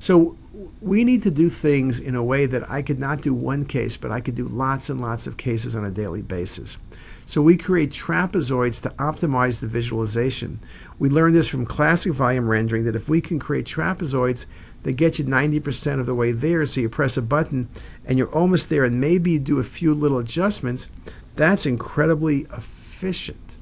So, 0.00 0.36
we 0.80 1.04
need 1.04 1.22
to 1.22 1.30
do 1.30 1.48
things 1.48 2.00
in 2.00 2.16
a 2.16 2.24
way 2.24 2.46
that 2.46 2.68
I 2.68 2.82
could 2.82 2.98
not 2.98 3.20
do 3.20 3.32
one 3.32 3.64
case, 3.64 3.96
but 3.96 4.10
I 4.10 4.20
could 4.20 4.34
do 4.34 4.48
lots 4.48 4.90
and 4.90 5.00
lots 5.00 5.28
of 5.28 5.36
cases 5.36 5.76
on 5.76 5.84
a 5.84 5.90
daily 5.90 6.22
basis. 6.22 6.78
So, 7.26 7.40
we 7.40 7.56
create 7.56 7.92
trapezoids 7.92 8.82
to 8.82 8.90
optimize 8.98 9.60
the 9.60 9.68
visualization. 9.68 10.58
We 10.98 11.10
learned 11.10 11.36
this 11.36 11.46
from 11.46 11.64
classic 11.64 12.12
volume 12.12 12.48
rendering 12.48 12.86
that 12.86 12.96
if 12.96 13.08
we 13.08 13.20
can 13.20 13.38
create 13.38 13.66
trapezoids 13.66 14.46
that 14.86 14.92
get 14.92 15.18
you 15.18 15.24
90% 15.24 15.98
of 15.98 16.06
the 16.06 16.14
way 16.14 16.30
there. 16.30 16.64
So 16.64 16.80
you 16.80 16.88
press 16.88 17.16
a 17.16 17.22
button 17.22 17.68
and 18.04 18.16
you're 18.16 18.32
almost 18.32 18.68
there, 18.68 18.84
and 18.84 19.00
maybe 19.00 19.32
you 19.32 19.40
do 19.40 19.58
a 19.58 19.64
few 19.64 19.92
little 19.92 20.18
adjustments. 20.18 20.88
That's 21.34 21.66
incredibly 21.66 22.46
efficient. 22.52 23.56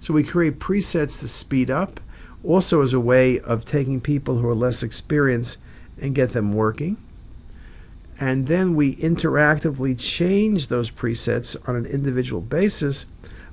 So 0.00 0.14
we 0.14 0.22
create 0.22 0.60
presets 0.60 1.18
to 1.20 1.28
speed 1.28 1.70
up, 1.70 1.98
also 2.44 2.82
as 2.82 2.92
a 2.92 3.00
way 3.00 3.40
of 3.40 3.64
taking 3.64 4.00
people 4.00 4.38
who 4.38 4.46
are 4.46 4.54
less 4.54 4.84
experienced 4.84 5.58
and 6.00 6.14
get 6.14 6.30
them 6.30 6.52
working. 6.52 6.98
And 8.20 8.46
then 8.46 8.76
we 8.76 8.94
interactively 8.94 9.98
change 9.98 10.68
those 10.68 10.88
presets 10.88 11.56
on 11.68 11.74
an 11.74 11.84
individual 11.84 12.42
basis, 12.42 13.06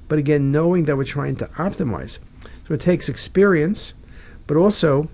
but 0.08 0.20
again, 0.20 0.52
knowing 0.52 0.86
that 0.86 0.98
we're 0.98 1.04
trying 1.04 1.38
to 1.38 1.48
optimize. 1.48 2.20
So 2.68 2.76
it 2.76 2.82
takes 2.82 3.10
experience, 3.10 3.96
but 4.46 4.56
also 4.56 5.10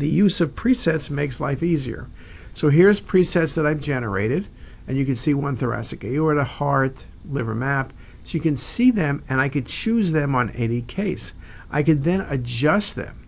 the 0.00 0.08
use 0.08 0.40
of 0.40 0.54
presets 0.54 1.10
makes 1.10 1.40
life 1.40 1.62
easier. 1.62 2.08
So 2.54 2.68
here's 2.68 3.00
presets 3.00 3.54
that 3.54 3.66
I've 3.66 3.80
generated, 3.80 4.48
and 4.88 4.96
you 4.96 5.04
can 5.04 5.14
see 5.14 5.34
one 5.34 5.56
thoracic 5.56 6.02
aorta, 6.04 6.44
heart, 6.44 7.04
liver 7.28 7.54
map. 7.54 7.92
So 8.24 8.36
you 8.36 8.40
can 8.40 8.56
see 8.56 8.90
them, 8.90 9.22
and 9.28 9.40
I 9.40 9.48
could 9.48 9.66
choose 9.66 10.12
them 10.12 10.34
on 10.34 10.50
any 10.50 10.82
case. 10.82 11.32
I 11.70 11.82
could 11.82 12.02
then 12.04 12.22
adjust 12.22 12.96
them. 12.96 13.26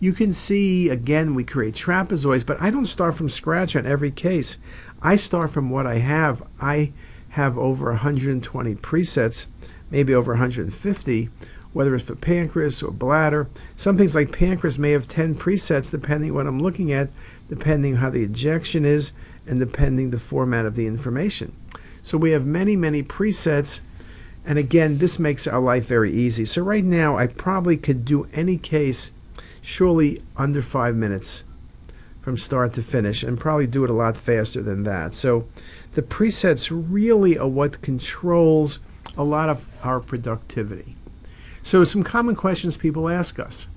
You 0.00 0.12
can 0.12 0.32
see, 0.32 0.88
again, 0.88 1.34
we 1.34 1.44
create 1.44 1.74
trapezoids, 1.74 2.44
but 2.44 2.60
I 2.60 2.70
don't 2.70 2.86
start 2.86 3.14
from 3.14 3.28
scratch 3.28 3.76
on 3.76 3.86
every 3.86 4.10
case. 4.10 4.58
I 5.00 5.16
start 5.16 5.50
from 5.50 5.70
what 5.70 5.86
I 5.86 5.96
have. 5.96 6.42
I 6.60 6.92
have 7.30 7.56
over 7.58 7.90
120 7.90 8.74
presets, 8.76 9.46
maybe 9.90 10.14
over 10.14 10.32
150, 10.32 11.30
whether 11.72 11.94
it's 11.94 12.04
for 12.04 12.14
pancreas 12.14 12.82
or 12.82 12.90
bladder. 12.90 13.48
Some 13.76 13.96
things 13.96 14.14
like 14.14 14.32
pancreas 14.32 14.78
may 14.78 14.90
have 14.90 15.08
10 15.08 15.34
presets 15.36 15.90
depending 15.90 16.34
what 16.34 16.46
I'm 16.46 16.60
looking 16.60 16.92
at, 16.92 17.10
depending 17.48 17.96
how 17.96 18.10
the 18.10 18.22
ejection 18.24 18.84
is, 18.84 19.12
and 19.46 19.58
depending 19.58 20.10
the 20.10 20.18
format 20.18 20.66
of 20.66 20.74
the 20.74 20.86
information. 20.86 21.54
So 22.02 22.18
we 22.18 22.32
have 22.32 22.46
many, 22.46 22.76
many 22.76 23.02
presets. 23.02 23.80
And 24.44 24.58
again, 24.58 24.98
this 24.98 25.18
makes 25.18 25.46
our 25.46 25.60
life 25.60 25.86
very 25.86 26.12
easy. 26.12 26.44
So 26.44 26.62
right 26.62 26.84
now, 26.84 27.16
I 27.16 27.26
probably 27.26 27.76
could 27.76 28.04
do 28.04 28.28
any 28.32 28.58
case 28.58 29.12
surely 29.60 30.22
under 30.36 30.62
five 30.62 30.96
minutes 30.96 31.44
from 32.20 32.36
start 32.36 32.72
to 32.74 32.82
finish 32.82 33.22
and 33.22 33.38
probably 33.38 33.66
do 33.66 33.84
it 33.84 33.90
a 33.90 33.94
lot 33.94 34.16
faster 34.16 34.62
than 34.62 34.84
that. 34.84 35.14
So 35.14 35.46
the 35.94 36.02
presets 36.02 36.70
really 36.72 37.38
are 37.38 37.48
what 37.48 37.82
controls 37.82 38.78
a 39.16 39.24
lot 39.24 39.48
of 39.48 39.68
our 39.84 40.00
productivity. 40.00 40.96
So, 41.62 41.84
some 41.84 42.02
common 42.02 42.34
questions 42.34 42.76
people 42.76 43.08
ask 43.08 43.38
us. 43.38 43.68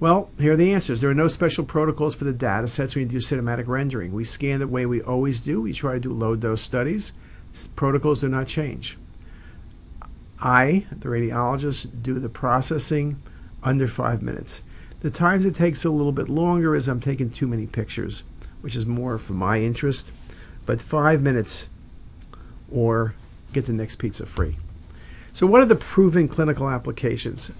Well, 0.00 0.30
here 0.38 0.52
are 0.52 0.56
the 0.56 0.72
answers. 0.72 1.00
There 1.00 1.10
are 1.10 1.14
no 1.14 1.28
special 1.28 1.64
protocols 1.64 2.14
for 2.14 2.24
the 2.24 2.32
data 2.32 2.66
sets 2.68 2.94
when 2.94 3.04
you 3.04 3.08
do 3.08 3.18
cinematic 3.18 3.68
rendering. 3.68 4.12
We 4.12 4.24
scan 4.24 4.58
the 4.58 4.66
way 4.66 4.84
we 4.86 5.00
always 5.00 5.40
do. 5.40 5.62
We 5.62 5.72
try 5.72 5.94
to 5.94 6.00
do 6.00 6.12
low 6.12 6.34
dose 6.36 6.60
studies. 6.60 7.12
Protocols 7.76 8.20
do 8.20 8.28
not 8.28 8.48
change. 8.48 8.98
I, 10.40 10.84
the 10.90 11.08
radiologist, 11.08 12.02
do 12.02 12.18
the 12.18 12.28
processing 12.28 13.22
under 13.62 13.86
five 13.86 14.20
minutes. 14.20 14.62
The 15.00 15.10
times 15.10 15.44
it 15.44 15.54
takes 15.54 15.84
a 15.84 15.90
little 15.90 16.12
bit 16.12 16.28
longer 16.28 16.74
is 16.74 16.88
I'm 16.88 17.00
taking 17.00 17.30
too 17.30 17.46
many 17.46 17.66
pictures, 17.66 18.24
which 18.60 18.74
is 18.74 18.84
more 18.84 19.16
for 19.18 19.34
my 19.34 19.60
interest. 19.60 20.12
But 20.66 20.80
five 20.80 21.22
minutes 21.22 21.68
or 22.70 23.14
get 23.52 23.66
the 23.66 23.72
next 23.72 23.96
pizza 23.96 24.26
free. 24.26 24.56
So, 25.34 25.48
what 25.48 25.60
are 25.60 25.66
the 25.66 25.74
proven 25.74 26.28
clinical 26.28 26.70
applications? 26.70 27.50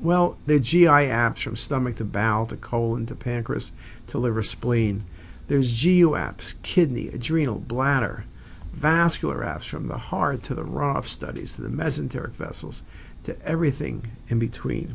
Well, 0.00 0.38
they're 0.46 0.60
GI 0.60 0.86
apps 0.86 1.38
from 1.38 1.56
stomach 1.56 1.96
to 1.96 2.04
bowel 2.04 2.46
to 2.46 2.56
colon 2.56 3.06
to 3.06 3.16
pancreas 3.16 3.72
to 4.06 4.18
liver 4.18 4.44
spleen. 4.44 5.02
There's 5.48 5.82
GU 5.82 6.10
apps, 6.10 6.54
kidney, 6.62 7.08
adrenal, 7.08 7.58
bladder, 7.58 8.24
vascular 8.72 9.40
apps 9.40 9.64
from 9.64 9.88
the 9.88 9.98
heart 9.98 10.44
to 10.44 10.54
the 10.54 10.62
runoff 10.62 11.06
studies 11.06 11.54
to 11.54 11.62
the 11.62 11.68
mesenteric 11.68 12.30
vessels 12.30 12.84
to 13.24 13.36
everything 13.42 14.12
in 14.28 14.38
between. 14.38 14.94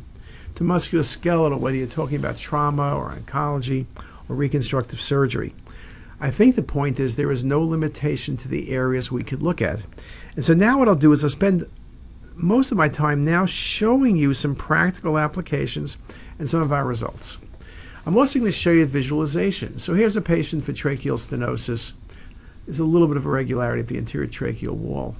To 0.55 0.63
musculoskeletal, 0.63 1.59
whether 1.59 1.75
you're 1.75 1.87
talking 1.87 2.19
about 2.19 2.37
trauma 2.37 2.95
or 2.95 3.11
oncology 3.11 3.85
or 4.29 4.35
reconstructive 4.37 5.01
surgery. 5.01 5.53
I 6.21 6.31
think 6.31 6.55
the 6.55 6.63
point 6.63 7.01
is 7.01 7.17
there 7.17 7.33
is 7.33 7.43
no 7.43 7.61
limitation 7.61 8.37
to 8.37 8.47
the 8.47 8.71
areas 8.71 9.11
we 9.11 9.23
could 9.23 9.41
look 9.41 9.61
at. 9.61 9.81
And 10.37 10.45
so 10.45 10.53
now 10.53 10.79
what 10.79 10.87
I'll 10.87 10.95
do 10.95 11.11
is 11.11 11.21
I'll 11.21 11.29
spend 11.29 11.65
most 12.41 12.71
of 12.71 12.77
my 12.77 12.87
time 12.87 13.21
now 13.21 13.45
showing 13.45 14.15
you 14.15 14.33
some 14.33 14.55
practical 14.55 15.17
applications 15.17 15.97
and 16.37 16.47
some 16.47 16.61
of 16.61 16.71
our 16.71 16.85
results. 16.85 17.37
I'm 18.05 18.17
also 18.17 18.39
going 18.39 18.51
to 18.51 18.57
show 18.57 18.71
you 18.71 18.85
visualization. 18.85 19.77
So 19.77 19.93
here's 19.93 20.15
a 20.15 20.21
patient 20.21 20.63
for 20.63 20.71
tracheal 20.71 21.19
stenosis. 21.19 21.93
There's 22.65 22.79
a 22.79 22.85
little 22.85 23.07
bit 23.07 23.17
of 23.17 23.25
irregularity 23.25 23.81
at 23.81 23.87
the 23.87 23.97
anterior 23.97 24.27
tracheal 24.27 24.73
wall. 24.73 25.15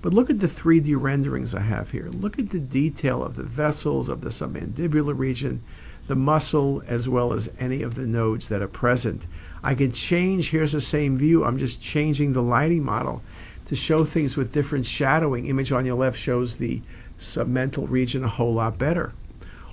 But 0.00 0.14
look 0.14 0.30
at 0.30 0.40
the 0.40 0.46
3D 0.46 0.98
renderings 0.98 1.54
I 1.54 1.60
have 1.60 1.90
here. 1.90 2.08
Look 2.08 2.38
at 2.38 2.50
the 2.50 2.60
detail 2.60 3.22
of 3.22 3.36
the 3.36 3.42
vessels, 3.42 4.08
of 4.08 4.20
the 4.22 4.30
submandibular 4.30 5.18
region, 5.18 5.62
the 6.06 6.16
muscle, 6.16 6.82
as 6.86 7.08
well 7.08 7.32
as 7.32 7.50
any 7.58 7.82
of 7.82 7.94
the 7.96 8.06
nodes 8.06 8.48
that 8.48 8.62
are 8.62 8.68
present. 8.68 9.26
I 9.62 9.74
can 9.74 9.92
change, 9.92 10.50
here's 10.50 10.72
the 10.72 10.80
same 10.80 11.18
view, 11.18 11.44
I'm 11.44 11.58
just 11.58 11.82
changing 11.82 12.32
the 12.32 12.42
lighting 12.42 12.84
model 12.84 13.22
to 13.70 13.76
show 13.76 14.04
things 14.04 14.36
with 14.36 14.52
different 14.52 14.84
shadowing. 14.84 15.46
Image 15.46 15.70
on 15.70 15.86
your 15.86 15.94
left 15.94 16.18
shows 16.18 16.56
the 16.56 16.82
submental 17.20 17.88
region 17.88 18.24
a 18.24 18.28
whole 18.28 18.54
lot 18.54 18.76
better. 18.76 19.12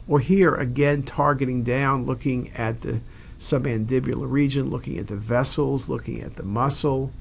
Or 0.07 0.19
here, 0.19 0.53
again, 0.53 1.01
targeting 1.01 1.63
down, 1.63 2.05
looking 2.05 2.51
at 2.51 2.81
the 2.81 2.99
submandibular 3.39 4.29
region, 4.29 4.69
looking 4.69 4.99
at 4.99 5.07
the 5.07 5.15
vessels, 5.15 5.89
looking 5.89 6.21
at 6.21 6.35
the 6.35 6.43
muscle, 6.43 7.11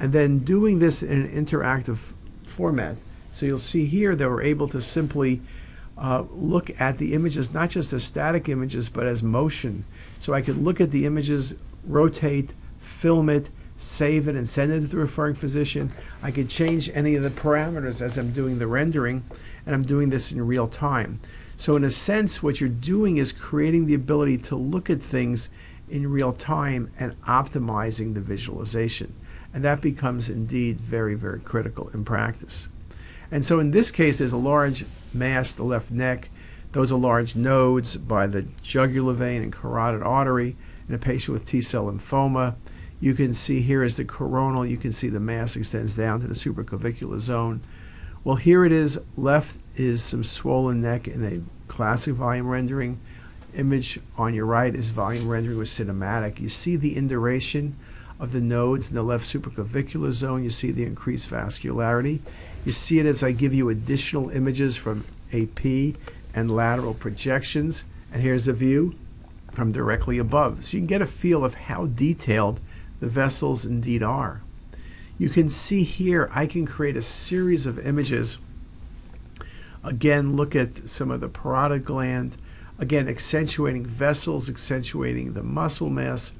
and 0.00 0.12
then 0.12 0.40
doing 0.40 0.80
this 0.80 1.00
in 1.00 1.26
an 1.26 1.28
interactive 1.28 2.10
format. 2.48 2.96
So 3.32 3.46
you'll 3.46 3.58
see 3.58 3.86
here 3.86 4.16
that 4.16 4.28
we're 4.28 4.42
able 4.42 4.66
to 4.70 4.82
simply 4.82 5.40
uh, 5.96 6.24
look 6.32 6.72
at 6.80 6.98
the 6.98 7.14
images, 7.14 7.54
not 7.54 7.70
just 7.70 7.92
as 7.92 8.02
static 8.02 8.48
images, 8.48 8.88
but 8.88 9.06
as 9.06 9.22
motion. 9.22 9.84
So 10.18 10.34
I 10.34 10.42
could 10.42 10.58
look 10.58 10.80
at 10.80 10.90
the 10.90 11.06
images, 11.06 11.54
rotate, 11.86 12.50
film 12.80 13.30
it, 13.30 13.48
save 13.76 14.28
it 14.28 14.36
and 14.36 14.48
send 14.48 14.72
it 14.72 14.80
to 14.80 14.86
the 14.86 14.96
referring 14.96 15.34
physician. 15.34 15.92
I 16.22 16.30
could 16.30 16.48
change 16.48 16.90
any 16.94 17.14
of 17.16 17.22
the 17.22 17.30
parameters 17.30 18.00
as 18.00 18.18
I'm 18.18 18.32
doing 18.32 18.58
the 18.58 18.66
rendering, 18.66 19.22
and 19.64 19.74
I'm 19.74 19.84
doing 19.84 20.10
this 20.10 20.32
in 20.32 20.46
real 20.46 20.68
time. 20.68 21.20
So, 21.58 21.76
in 21.76 21.84
a 21.84 21.90
sense, 21.90 22.42
what 22.42 22.60
you're 22.60 22.68
doing 22.68 23.16
is 23.16 23.32
creating 23.32 23.86
the 23.86 23.94
ability 23.94 24.38
to 24.38 24.56
look 24.56 24.90
at 24.90 25.00
things 25.00 25.48
in 25.88 26.10
real 26.10 26.32
time 26.32 26.90
and 26.98 27.20
optimizing 27.22 28.14
the 28.14 28.20
visualization. 28.20 29.12
And 29.54 29.64
that 29.64 29.80
becomes 29.80 30.28
indeed 30.28 30.80
very, 30.80 31.14
very 31.14 31.40
critical 31.40 31.88
in 31.94 32.04
practice. 32.04 32.68
And 33.30 33.44
so 33.44 33.58
in 33.58 33.70
this 33.70 33.90
case, 33.90 34.18
there's 34.18 34.32
a 34.32 34.36
large 34.36 34.84
mass, 35.14 35.54
the 35.54 35.64
left 35.64 35.90
neck. 35.90 36.28
Those 36.72 36.92
are 36.92 36.98
large 36.98 37.36
nodes 37.36 37.96
by 37.96 38.26
the 38.26 38.42
jugular 38.62 39.14
vein 39.14 39.42
and 39.42 39.52
carotid 39.52 40.02
artery 40.02 40.56
in 40.88 40.94
a 40.94 40.98
patient 40.98 41.32
with 41.32 41.48
T 41.48 41.60
cell 41.60 41.90
lymphoma. 41.90 42.54
You 43.00 43.14
can 43.14 43.34
see 43.34 43.60
here 43.60 43.84
is 43.84 43.96
the 43.96 44.04
coronal. 44.04 44.64
You 44.64 44.76
can 44.76 44.92
see 44.92 45.08
the 45.08 45.20
mass 45.20 45.56
extends 45.56 45.96
down 45.96 46.20
to 46.20 46.26
the 46.26 46.34
supraclavicular 46.34 47.18
zone. 47.18 47.60
Well, 48.24 48.36
here 48.36 48.64
it 48.64 48.72
is. 48.72 48.98
Left 49.16 49.58
is 49.76 50.02
some 50.02 50.24
swollen 50.24 50.80
neck 50.80 51.06
in 51.06 51.24
a 51.24 51.70
classic 51.70 52.14
volume 52.14 52.48
rendering. 52.48 52.98
Image 53.54 54.00
on 54.16 54.34
your 54.34 54.46
right 54.46 54.74
is 54.74 54.88
volume 54.88 55.28
rendering 55.28 55.58
with 55.58 55.68
cinematic. 55.68 56.40
You 56.40 56.48
see 56.48 56.76
the 56.76 56.96
induration 56.96 57.76
of 58.18 58.32
the 58.32 58.40
nodes 58.40 58.88
in 58.88 58.96
the 58.96 59.02
left 59.02 59.26
supraclavicular 59.26 60.12
zone. 60.12 60.42
You 60.42 60.50
see 60.50 60.70
the 60.70 60.84
increased 60.84 61.30
vascularity. 61.30 62.20
You 62.64 62.72
see 62.72 62.98
it 62.98 63.06
as 63.06 63.22
I 63.22 63.32
give 63.32 63.54
you 63.54 63.68
additional 63.68 64.30
images 64.30 64.76
from 64.76 65.04
AP 65.32 65.94
and 66.34 66.50
lateral 66.50 66.94
projections. 66.94 67.84
And 68.12 68.22
here's 68.22 68.48
a 68.48 68.52
view 68.52 68.94
from 69.52 69.72
directly 69.72 70.18
above. 70.18 70.64
So 70.64 70.76
you 70.76 70.80
can 70.80 70.86
get 70.86 71.02
a 71.02 71.06
feel 71.06 71.44
of 71.44 71.54
how 71.54 71.86
detailed 71.86 72.60
the 73.06 73.12
vessels 73.12 73.64
indeed 73.64 74.02
are. 74.02 74.42
You 75.16 75.28
can 75.28 75.48
see 75.48 75.84
here 75.84 76.28
I 76.34 76.48
can 76.48 76.66
create 76.66 76.96
a 76.96 77.02
series 77.02 77.64
of 77.64 77.78
images. 77.78 78.38
Again, 79.84 80.34
look 80.34 80.56
at 80.56 80.90
some 80.90 81.12
of 81.12 81.20
the 81.20 81.28
parotid 81.28 81.84
gland. 81.84 82.36
Again, 82.80 83.06
accentuating 83.06 83.86
vessels, 83.86 84.50
accentuating 84.50 85.34
the 85.34 85.44
muscle 85.44 85.88
mass. 85.88 86.32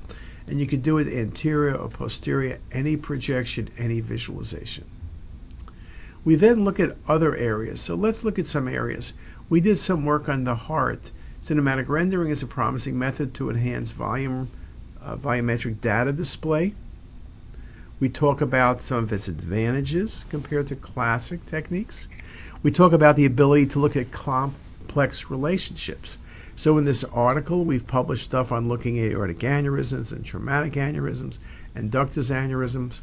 And 0.49 0.59
you 0.59 0.67
can 0.67 0.81
do 0.81 0.99
it 0.99 1.07
anterior 1.07 1.77
or 1.77 1.89
posterior, 1.89 2.59
any 2.73 2.97
projection, 2.97 3.69
any 3.79 4.01
visualization. 4.01 4.87
We 6.25 6.35
then 6.35 6.65
look 6.65 6.81
at 6.81 6.97
other 7.07 7.37
areas. 7.37 7.81
So 7.81 7.95
let's 7.95 8.25
look 8.25 8.41
at 8.41 8.49
some 8.49 8.67
areas. 8.67 9.13
We 9.49 9.61
did 9.61 9.79
some 9.79 10.05
work 10.05 10.29
on 10.29 10.43
the 10.43 10.57
heart. 10.57 11.13
Cinematic 11.41 11.89
rendering 11.89 12.31
is 12.31 12.43
a 12.43 12.49
promising 12.49 12.99
method 12.99 13.35
to 13.35 13.51
enhance 13.51 13.93
volume, 13.93 14.51
uh, 15.07 15.17
volumetric 15.17 15.81
data 15.81 16.13
display. 16.13 16.75
We 18.01 18.09
talk 18.09 18.41
about 18.41 18.83
some 18.83 19.05
of 19.05 19.13
its 19.13 19.29
advantages 19.29 20.27
compared 20.29 20.67
to 20.67 20.77
classic 20.77 21.47
techniques. 21.47 22.09
We 22.63 22.71
talk 22.71 22.93
about 22.93 23.17
the 23.17 23.25
ability 23.25 23.67
to 23.67 23.79
look 23.79 23.97
at 23.97 24.13
complex 24.13 25.31
relationships. 25.31 26.19
So, 26.57 26.77
in 26.79 26.85
this 26.85 27.05
article, 27.05 27.65
we've 27.65 27.87
published 27.87 28.25
stuff 28.25 28.51
on 28.51 28.69
looking 28.69 28.99
at 28.99 29.13
aortic 29.13 29.39
aneurysms 29.41 30.13
and 30.13 30.25
traumatic 30.25 30.73
aneurysms 30.73 31.39
and 31.75 31.91
ductus 31.91 32.31
aneurysms. 32.31 33.01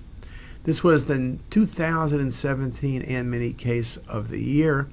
This 0.63 0.83
was 0.83 1.05
the 1.05 1.38
2017 1.50 3.03
AuntMinnie 3.03 3.57
case 3.57 3.98
of 3.98 4.29
the 4.29 4.41
year. 4.41 4.88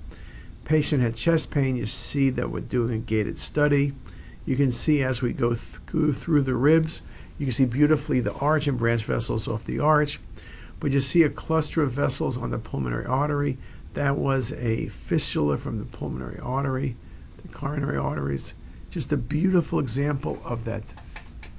Patient 0.65 1.03
had 1.03 1.17
chest 1.17 1.51
pain. 1.51 1.77
You 1.77 1.87
see 1.87 2.31
that 2.31 2.51
we're 2.51 2.61
doing 2.61 2.93
a 2.93 2.99
gated 2.99 3.39
study. 3.39 3.93
You 4.51 4.57
can 4.57 4.73
see 4.73 5.05
as 5.05 5.23
we 5.23 5.33
go, 5.33 5.51
th- 5.51 5.87
go 5.87 6.13
through 6.13 6.43
the 6.43 6.57
ribs, 6.57 7.03
you 7.39 7.47
can 7.47 7.53
see 7.53 7.67
beautifully 7.67 8.19
the 8.19 8.33
arch 8.33 8.67
and 8.67 8.77
branch 8.77 9.05
vessels 9.05 9.47
off 9.47 9.65
the 9.65 9.79
arch. 9.79 10.19
But 10.81 10.91
you 10.91 10.99
see 10.99 11.23
a 11.23 11.31
cluster 11.31 11.85
of 11.85 11.93
vessels 11.93 12.37
on 12.37 12.51
the 12.51 12.59
pulmonary 12.59 13.07
artery. 13.07 13.59
That 13.95 14.17
was 14.17 14.53
a 14.55 14.89
fistula 14.89 15.57
from 15.57 15.79
the 15.79 15.85
pulmonary 15.85 16.41
artery 16.41 16.97
the 17.43 17.49
coronary 17.57 17.97
arteries. 17.97 18.55
Just 18.91 19.13
a 19.13 19.17
beautiful 19.17 19.79
example 19.79 20.43
of 20.45 20.65
that 20.65 20.83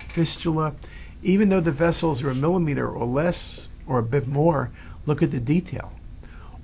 fistula. 0.10 0.75
Even 1.24 1.48
though 1.48 1.62
the 1.62 1.71
vessels 1.71 2.21
are 2.21 2.31
a 2.31 2.36
millimeter 2.36 2.89
or 2.89 3.05
less 3.05 3.69
or 3.88 4.00
a 4.00 4.03
bit 4.03 4.27
more, 4.27 4.69
look 5.05 5.24
at 5.24 5.31
the 5.31 5.39
detail. 5.39 5.93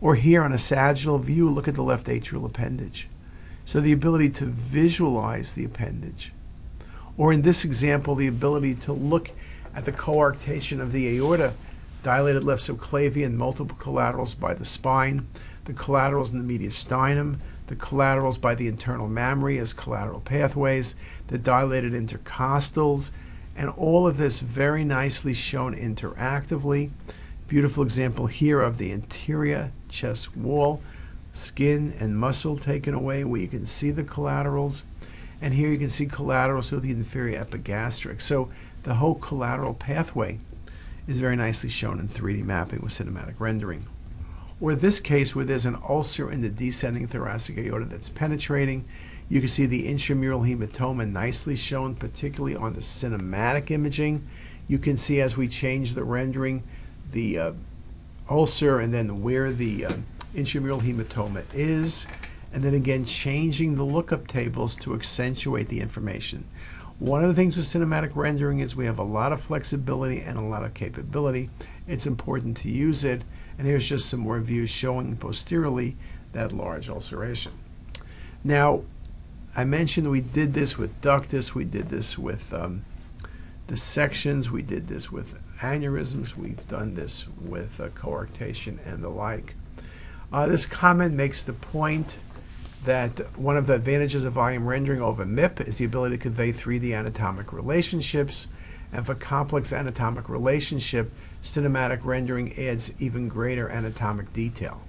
Or 0.02 0.16
here 0.16 0.44
on 0.44 0.52
a 0.52 0.58
sagittal 0.58 1.20
view, 1.20 1.50
look 1.50 1.70
at 1.70 1.76
the 1.76 1.84
left 1.84 2.08
atrial 2.08 2.46
appendage. 2.46 3.08
So 3.68 3.82
the 3.82 3.92
ability 3.92 4.30
to 4.30 4.46
visualize 4.46 5.52
the 5.52 5.66
appendage. 5.66 6.32
Or 7.18 7.34
in 7.34 7.42
this 7.42 7.66
example, 7.66 8.16
the 8.16 8.28
ability 8.28 8.76
to 8.76 8.94
look 8.94 9.30
at 9.76 9.84
the 9.84 9.92
coarctation 9.92 10.80
of 10.80 10.94
the 10.94 11.18
aorta, 11.18 11.52
dilated 12.02 12.46
left 12.46 12.64
subclavian, 12.64 13.34
multiple 13.34 13.76
collaterals 13.78 14.34
by 14.34 14.54
the 14.54 14.64
spine, 14.64 15.28
the 15.66 15.74
collaterals 15.74 16.32
in 16.32 16.48
the 16.48 16.58
mediastinum, 16.58 17.40
the 17.68 17.76
collaterals 17.76 18.38
by 18.38 18.56
the 18.56 18.70
internal 18.70 19.10
mammary 19.10 19.58
as 19.58 19.74
collateral 19.74 20.22
pathways, 20.22 20.96
the 21.28 21.38
dilated 21.38 21.92
intercostals, 21.92 23.12
and 23.58 23.70
all 23.72 24.08
of 24.08 24.16
this 24.16 24.40
very 24.40 24.86
nicely 24.86 25.34
shown 25.34 25.76
interactively. 25.76 26.90
Beautiful 27.50 27.84
example 27.84 28.28
here 28.28 28.62
of 28.62 28.78
the 28.78 28.94
anterior 28.94 29.74
chest 29.90 30.38
wall, 30.38 30.82
skin 31.38 31.94
and 32.00 32.18
muscle 32.18 32.58
taken 32.58 32.94
away 32.94 33.24
where 33.24 33.42
you 33.42 33.48
can 33.48 33.66
see 33.66 33.92
the 33.92 34.04
collaterals. 34.04 34.84
And 35.42 35.54
here 35.54 35.70
you 35.70 35.78
can 35.78 35.90
see 35.90 36.06
collaterals 36.06 36.70
through 36.70 36.82
the 36.82 36.92
inferior 36.92 37.40
epigastric. 37.40 38.22
So 38.22 38.50
the 38.84 38.96
whole 38.96 39.16
collateral 39.16 39.74
pathway 39.74 40.40
is 41.08 41.20
very 41.20 41.36
nicely 41.36 41.70
shown 41.70 42.00
in 42.00 42.08
3D 42.10 42.44
mapping 42.44 42.82
with 42.82 42.94
cinematic 42.94 43.36
rendering 43.40 43.86
or 44.60 44.76
this 44.76 45.00
case 45.00 45.36
where 45.36 45.46
there's 45.46 45.66
an 45.66 45.78
ulcer 45.88 46.32
in 46.32 46.42
the 46.42 46.50
descending 46.50 47.08
thoracic 47.08 47.58
aorta 47.58 47.86
that's 47.86 48.10
penetrating. 48.10 48.86
You 49.30 49.40
can 49.40 49.50
see 49.50 49.66
the 49.66 49.88
intramural 49.88 50.42
hematoma 50.42 51.10
nicely 51.10 51.56
shown, 51.56 51.96
particularly 51.96 52.56
on 52.56 52.74
the 52.74 52.82
cinematic 52.82 53.72
imaging. 53.72 54.28
You 54.68 54.80
can 54.80 54.98
see 54.98 55.22
as 55.22 55.38
we 55.38 55.48
change 55.48 55.94
the 55.94 56.04
rendering, 56.04 56.64
the 57.12 57.40
uh, 57.40 57.52
ulcer 58.30 58.80
and 58.80 58.94
then 58.94 59.22
where 59.22 59.52
the 59.52 59.86
uh, 59.86 59.94
intramural 60.38 60.80
hematoma 60.80 61.44
is. 61.54 62.08
And 62.54 62.64
then 62.64 62.76
again, 62.76 63.04
changing 63.04 63.76
the 63.76 63.84
lookup 63.84 64.28
tables 64.28 64.76
to 64.78 64.94
accentuate 64.94 65.68
the 65.68 65.82
information. 65.82 66.46
One 67.00 67.24
of 67.24 67.30
the 67.30 67.36
things 67.36 67.58
with 67.58 67.66
cinematic 67.66 68.16
rendering 68.16 68.60
is 68.60 68.76
we 68.76 68.86
have 68.86 69.00
a 69.00 69.04
lot 69.04 69.34
of 69.34 69.42
flexibility 69.42 70.22
and 70.22 70.38
a 70.38 70.42
lot 70.42 70.64
of 70.64 70.74
capability. 70.74 71.50
It's 71.88 72.06
important 72.06 72.58
to 72.58 72.70
use 72.70 73.04
it. 73.04 73.24
And 73.58 73.68
here's 73.68 73.90
just 73.90 74.10
some 74.10 74.22
more 74.22 74.40
views 74.40 74.70
showing 74.70 75.18
posteriorly 75.18 75.96
that 76.34 76.54
large 76.54 76.90
ulceration. 76.90 77.52
Now, 78.44 78.84
I 79.56 79.66
mentioned 79.66 80.10
we 80.10 80.22
did 80.22 80.54
this 80.54 80.78
with 80.78 81.02
ductus, 81.02 81.56
we 81.56 81.66
did 81.66 81.90
this 81.90 82.18
with 82.18 82.54
um, 82.54 82.86
dissections, 83.68 84.52
we 84.52 84.62
did 84.62 84.88
this 84.88 85.12
with 85.12 85.42
aneurysms, 85.60 86.36
we've 86.36 86.68
done 86.68 86.94
this 86.94 87.28
with 87.42 87.80
uh, 87.80 87.90
coarctation 87.90 88.78
and 88.86 89.04
the 89.04 89.10
like. 89.10 89.56
Uh, 90.32 90.46
this 90.46 90.66
comment 90.66 91.14
makes 91.14 91.44
the 91.44 91.54
point 91.54 92.18
that 92.84 93.20
one 93.38 93.56
of 93.56 93.66
the 93.66 93.74
advantages 93.74 94.26
of 94.26 94.34
volume 94.34 94.68
rendering 94.68 95.02
over 95.02 95.26
MIP 95.26 95.66
is 95.68 95.78
the 95.78 95.86
ability 95.86 96.18
to 96.18 96.22
convey 96.22 96.52
3D 96.52 96.94
anatomic 96.94 97.54
relationships. 97.54 98.48
And 98.92 99.06
for 99.06 99.16
complex 99.16 99.74
anatomic 99.74 100.30
relationship, 100.30 101.12
cinematic 101.44 102.04
rendering 102.04 102.58
adds 102.58 102.92
even 103.00 103.28
greater 103.28 103.70
anatomic 103.70 104.32
detail. 104.34 104.82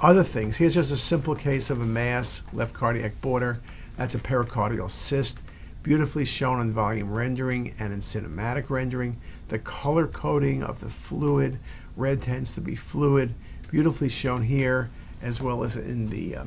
Other 0.00 0.24
things, 0.24 0.56
here's 0.56 0.74
just 0.74 0.92
a 0.92 0.96
simple 0.96 1.34
case 1.34 1.70
of 1.70 1.80
a 1.80 1.86
mass, 1.86 2.42
left 2.52 2.74
cardiac 2.74 3.20
border. 3.22 3.60
That's 3.96 4.14
a 4.14 4.18
pericardial 4.18 4.90
cyst, 4.90 5.38
beautifully 5.82 6.26
shown 6.26 6.60
in 6.60 6.72
volume 6.72 7.12
rendering 7.12 7.74
and 7.78 7.92
in 7.92 8.00
cinematic 8.00 8.68
rendering. 8.68 9.18
The 9.48 9.58
color 9.58 10.06
coding 10.06 10.62
of 10.62 10.80
the 10.80 10.90
fluid, 10.90 11.58
red 11.96 12.20
tends 12.20 12.54
to 12.54 12.60
be 12.60 12.76
fluid, 12.76 13.34
beautifully 13.70 14.08
shown 14.08 14.42
here, 14.42 14.90
as 15.22 15.40
well 15.40 15.64
as 15.64 15.76
in 15.76 16.08
the 16.08 16.36
uh, 16.36 16.44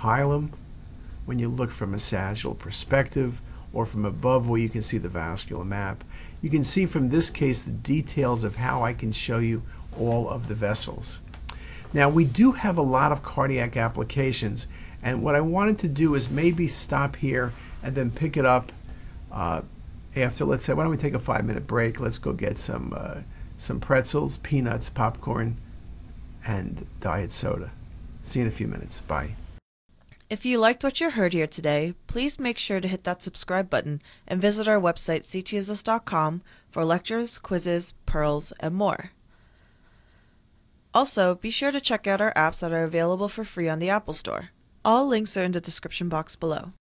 hilum 0.00 0.50
when 1.24 1.38
you 1.38 1.48
look 1.48 1.70
from 1.70 1.94
a 1.94 1.98
sagittal 1.98 2.54
perspective 2.54 3.40
or 3.72 3.86
from 3.86 4.04
above 4.04 4.48
where 4.48 4.60
you 4.60 4.68
can 4.68 4.82
see 4.82 4.98
the 4.98 5.08
vascular 5.08 5.64
map. 5.64 6.04
You 6.42 6.50
can 6.50 6.64
see 6.64 6.86
from 6.86 7.08
this 7.08 7.30
case 7.30 7.62
the 7.62 7.70
details 7.70 8.44
of 8.44 8.56
how 8.56 8.82
I 8.82 8.92
can 8.92 9.12
show 9.12 9.38
you 9.38 9.62
all 9.98 10.28
of 10.28 10.48
the 10.48 10.54
vessels. 10.54 11.18
Now 11.92 12.08
we 12.08 12.24
do 12.24 12.52
have 12.52 12.76
a 12.76 12.82
lot 12.82 13.12
of 13.12 13.22
cardiac 13.22 13.76
applications 13.76 14.66
and 15.02 15.22
what 15.22 15.34
I 15.34 15.40
wanted 15.40 15.78
to 15.80 15.88
do 15.88 16.14
is 16.14 16.30
maybe 16.30 16.66
stop 16.66 17.16
here 17.16 17.52
and 17.82 17.94
then 17.94 18.10
pick 18.10 18.36
it 18.36 18.46
up 18.46 18.72
uh, 19.30 19.62
after, 20.16 20.44
let's 20.44 20.64
say, 20.64 20.72
why 20.72 20.84
don't 20.84 20.90
we 20.90 20.96
take 20.96 21.14
a 21.14 21.18
five 21.18 21.44
minute 21.44 21.66
break? 21.66 22.00
Let's 22.00 22.18
go 22.18 22.32
get 22.32 22.56
some, 22.56 22.94
uh, 22.96 23.20
some 23.58 23.80
pretzels, 23.80 24.38
peanuts, 24.38 24.88
popcorn, 24.88 25.56
and 26.46 26.86
diet 27.00 27.32
soda. 27.32 27.70
See 28.22 28.40
you 28.40 28.46
in 28.46 28.48
a 28.48 28.54
few 28.54 28.66
minutes. 28.66 29.00
Bye. 29.00 29.36
If 30.30 30.44
you 30.44 30.58
liked 30.58 30.82
what 30.82 31.00
you 31.00 31.10
heard 31.10 31.32
here 31.32 31.46
today, 31.46 31.94
please 32.06 32.40
make 32.40 32.58
sure 32.58 32.80
to 32.80 32.88
hit 32.88 33.04
that 33.04 33.22
subscribe 33.22 33.68
button 33.68 34.00
and 34.26 34.40
visit 34.40 34.66
our 34.66 34.80
website 34.80 35.22
ctisus.com 35.22 36.42
for 36.70 36.84
lectures, 36.84 37.38
quizzes, 37.38 37.92
pearls, 38.06 38.52
and 38.58 38.74
more. 38.74 39.10
Also, 40.94 41.34
be 41.34 41.50
sure 41.50 41.72
to 41.72 41.80
check 41.80 42.06
out 42.06 42.20
our 42.20 42.32
apps 42.34 42.60
that 42.60 42.72
are 42.72 42.84
available 42.84 43.28
for 43.28 43.44
free 43.44 43.68
on 43.68 43.80
the 43.80 43.90
Apple 43.90 44.14
Store. 44.14 44.50
All 44.84 45.06
links 45.06 45.36
are 45.36 45.44
in 45.44 45.52
the 45.52 45.60
description 45.60 46.08
box 46.08 46.36
below. 46.36 46.72